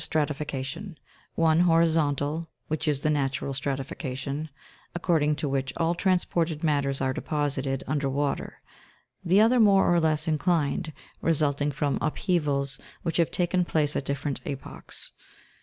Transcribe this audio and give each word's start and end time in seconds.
185 0.01 0.09
stratification: 0.09 0.97
one 1.35 1.59
horizontal 1.59 2.49
(which 2.69 2.87
is 2.87 3.01
the 3.01 3.09
natural 3.11 3.53
stratification), 3.53 4.49
according 4.95 5.35
to 5.35 5.47
which 5.47 5.71
all 5.77 5.93
transported 5.93 6.63
matters 6.63 7.01
are 7.01 7.13
deposited 7.13 7.83
under 7.85 8.09
water; 8.09 8.61
the 9.23 9.39
other 9.39 9.59
more 9.59 9.93
or 9.93 9.99
less 9.99 10.27
inclined, 10.27 10.91
resulting 11.21 11.69
from 11.69 11.99
upheavals 12.01 12.79
which 13.03 13.17
have 13.17 13.29
taken 13.29 13.63
place 13.63 13.95
at 13.95 14.03
different 14.05 14.41
epochs. 14.43 15.11